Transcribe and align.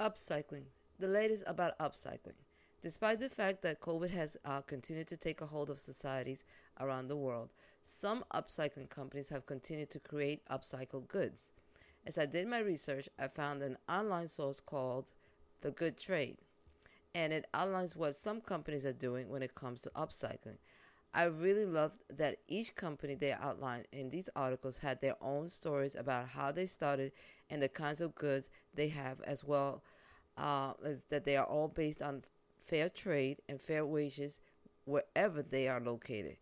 Upcycling. 0.00 0.64
The 0.98 1.08
latest 1.08 1.44
about 1.46 1.78
upcycling. 1.78 2.38
Despite 2.80 3.20
the 3.20 3.28
fact 3.28 3.60
that 3.60 3.82
COVID 3.82 4.08
has 4.12 4.38
uh, 4.46 4.62
continued 4.62 5.08
to 5.08 5.18
take 5.18 5.42
a 5.42 5.46
hold 5.46 5.68
of 5.68 5.78
societies 5.78 6.42
around 6.80 7.08
the 7.08 7.18
world, 7.18 7.50
some 7.82 8.24
upcycling 8.32 8.88
companies 8.88 9.28
have 9.28 9.44
continued 9.44 9.90
to 9.90 10.00
create 10.00 10.40
upcycled 10.50 11.08
goods. 11.08 11.52
As 12.06 12.16
I 12.16 12.24
did 12.24 12.48
my 12.48 12.60
research, 12.60 13.10
I 13.18 13.28
found 13.28 13.62
an 13.62 13.76
online 13.90 14.28
source 14.28 14.58
called 14.58 15.12
The 15.60 15.70
Good 15.70 15.98
Trade, 15.98 16.38
and 17.14 17.34
it 17.34 17.44
outlines 17.52 17.94
what 17.94 18.16
some 18.16 18.40
companies 18.40 18.86
are 18.86 18.94
doing 18.94 19.28
when 19.28 19.42
it 19.42 19.54
comes 19.54 19.82
to 19.82 19.90
upcycling. 19.90 20.56
I 21.12 21.24
really 21.24 21.66
loved 21.66 22.00
that 22.16 22.36
each 22.46 22.76
company 22.76 23.14
they 23.14 23.32
outlined 23.32 23.88
in 23.90 24.10
these 24.10 24.28
articles 24.36 24.78
had 24.78 25.00
their 25.00 25.16
own 25.20 25.48
stories 25.48 25.96
about 25.96 26.28
how 26.28 26.52
they 26.52 26.66
started 26.66 27.12
and 27.48 27.60
the 27.60 27.68
kinds 27.68 28.00
of 28.00 28.14
goods 28.14 28.48
they 28.74 28.88
have, 28.88 29.20
as 29.22 29.42
well 29.44 29.82
uh, 30.38 30.72
as 30.84 31.02
that 31.04 31.24
they 31.24 31.36
are 31.36 31.46
all 31.46 31.66
based 31.66 32.00
on 32.00 32.22
fair 32.64 32.88
trade 32.88 33.38
and 33.48 33.60
fair 33.60 33.84
wages 33.84 34.40
wherever 34.84 35.42
they 35.42 35.66
are 35.66 35.80
located. 35.80 36.36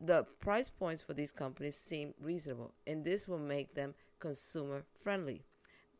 The 0.00 0.24
price 0.38 0.68
points 0.68 1.00
for 1.02 1.14
these 1.14 1.32
companies 1.32 1.76
seem 1.76 2.14
reasonable, 2.20 2.72
and 2.86 3.04
this 3.04 3.26
will 3.26 3.38
make 3.38 3.74
them 3.74 3.94
consumer 4.18 4.84
friendly. 4.98 5.42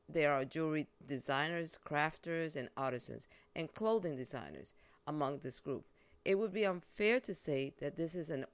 There 0.09 0.33
are 0.33 0.45
jewelry 0.45 0.89
designers, 1.07 1.79
crafters, 1.83 2.57
and 2.57 2.69
artisans, 2.77 3.29
and 3.55 3.73
clothing 3.73 4.17
designers 4.17 4.75
among 5.07 5.39
this 5.39 5.61
group. 5.61 5.84
It 6.25 6.39
would 6.39 6.53
be 6.53 6.67
unfair 6.67 7.21
to 7.21 7.35
say 7.35 7.73
that 7.81 7.97
this 7.97 8.15
is 8.15 8.31
an 8.31 8.47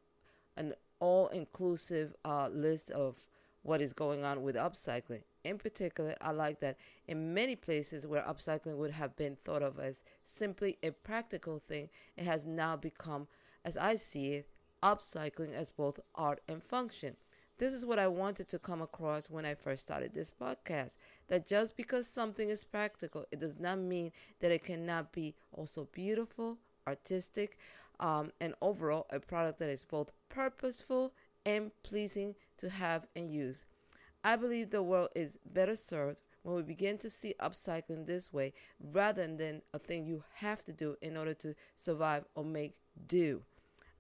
an 0.56 0.75
all 1.00 1.28
inclusive 1.28 2.14
uh, 2.25 2.48
list 2.48 2.91
of 2.91 3.27
what 3.62 3.83
is 3.83 3.92
going 3.92 4.25
on 4.25 4.42
with 4.42 4.55
upcycling. 4.56 5.23
In 5.45 5.58
particular, 5.58 6.14
I 6.20 6.31
like 6.31 6.61
that 6.61 6.78
in 7.06 7.34
many 7.34 7.56
places 7.56 8.06
where 8.06 8.23
upcycling 8.23 8.77
would 8.77 8.92
have 8.92 9.17
been 9.17 9.36
thought 9.45 9.62
of 9.62 9.78
as 9.78 10.03
simply 10.25 10.78
a 10.83 10.91
practical 10.91 11.58
thing, 11.58 11.91
it 12.17 12.25
has 12.25 12.45
now 12.45 12.77
become, 12.77 13.28
as 13.64 13.77
I 13.77 13.97
see 13.97 14.34
it, 14.34 14.48
upcycling 14.83 15.53
as 15.53 15.70
both 15.70 16.01
art 16.14 16.41
and 16.48 16.62
function. 16.62 17.17
This 17.58 17.73
is 17.73 17.86
what 17.86 17.98
I 17.98 18.06
wanted 18.06 18.48
to 18.48 18.58
come 18.58 18.83
across 18.83 19.30
when 19.30 19.47
I 19.47 19.55
first 19.55 19.83
started 19.83 20.14
this 20.14 20.30
podcast. 20.30 20.97
That 21.28 21.47
just 21.47 21.77
because 21.77 22.06
something 22.06 22.51
is 22.51 22.64
practical, 22.64 23.25
it 23.33 23.41
does 23.41 23.58
not 23.58 23.78
mean 23.78 24.12
that 24.41 24.53
it 24.53 24.64
cannot 24.64 25.12
be 25.12 25.34
also 25.53 25.89
beautiful, 25.92 26.58
artistic, 26.87 27.59
um, 28.01 28.33
and 28.41 28.55
overall 28.61 29.06
a 29.11 29.20
product 29.20 29.59
that 29.59 29.69
is 29.69 29.83
both 29.83 30.11
purposeful 30.29 31.12
and 31.45 31.70
pleasing 31.83 32.34
to 32.59 32.69
have 32.69 33.06
and 33.15 33.33
use. 33.33 33.65
I 34.25 34.37
believe 34.37 34.70
the 34.70 34.83
world 34.83 35.11
is 35.14 35.39
better 35.47 35.77
served 35.77 36.23
when 36.42 36.57
we 36.57 36.62
begin 36.62 36.98
to 36.98 37.11
see 37.11 37.34
upcycling 37.41 38.07
this 38.07 38.33
way 38.33 38.53
rather 38.81 39.27
than 39.27 39.62
a 39.73 39.79
thing 39.79 40.05
you 40.05 40.25
have 40.34 40.64
to 40.64 40.73
do 40.73 40.97
in 41.01 41.17
order 41.17 41.34
to 41.34 41.55
survive 41.77 42.25
or 42.34 42.45
make 42.45 42.75
do. 43.07 43.42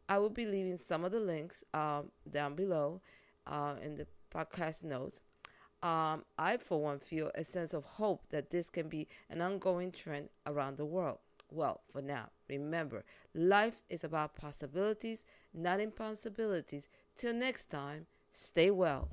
I 0.08 0.18
will 0.18 0.30
be 0.30 0.46
leaving 0.46 0.76
some 0.76 1.04
of 1.04 1.12
the 1.12 1.20
links 1.20 1.64
um, 1.74 2.10
down 2.28 2.54
below 2.54 3.00
uh, 3.46 3.74
in 3.82 3.96
the 3.96 4.06
podcast 4.34 4.84
notes. 4.84 5.20
Um, 5.82 6.24
I, 6.38 6.56
for 6.56 6.82
one, 6.82 6.98
feel 6.98 7.30
a 7.34 7.44
sense 7.44 7.74
of 7.74 7.84
hope 7.84 8.28
that 8.30 8.50
this 8.50 8.70
can 8.70 8.88
be 8.88 9.06
an 9.30 9.40
ongoing 9.40 9.92
trend 9.92 10.30
around 10.46 10.76
the 10.76 10.86
world. 10.86 11.18
Well, 11.50 11.82
for 11.88 12.02
now, 12.02 12.30
remember, 12.48 13.04
life 13.34 13.82
is 13.88 14.04
about 14.04 14.36
possibilities, 14.36 15.24
not 15.54 15.80
impossibilities. 15.80 16.88
Till 17.16 17.34
next 17.34 17.66
time, 17.66 18.06
stay 18.30 18.70
well. 18.70 19.10